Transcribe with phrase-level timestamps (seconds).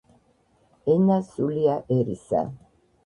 [0.95, 2.43] ენა, სულია ერისა